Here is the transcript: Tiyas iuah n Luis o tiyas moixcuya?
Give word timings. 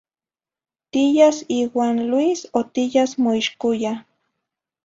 Tiyas 0.91 1.37
iuah 1.59 1.91
n 1.95 1.97
Luis 2.11 2.39
o 2.57 2.59
tiyas 2.73 3.11
moixcuya? 3.23 3.93